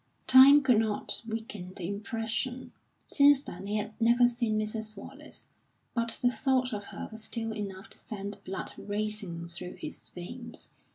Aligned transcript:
Time 0.25 0.63
could 0.63 0.79
not 0.79 1.21
weaken 1.27 1.73
the 1.75 1.87
impression. 1.87 2.71
Since 3.05 3.43
then 3.43 3.67
he 3.67 3.75
had 3.77 3.93
never 4.01 4.27
seen 4.27 4.57
Mrs. 4.59 4.97
Wallace, 4.97 5.47
but 5.93 6.17
the 6.23 6.31
thought 6.31 6.73
of 6.73 6.85
her 6.85 7.07
was 7.11 7.23
still 7.23 7.51
enough 7.51 7.87
to 7.91 7.99
send 7.99 8.33
the 8.33 8.37
blood 8.37 8.73
racing 8.79 9.47
through 9.47 9.75
his 9.75 10.09
veins. 10.09 10.71